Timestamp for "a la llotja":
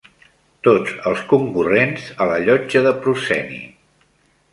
2.25-2.81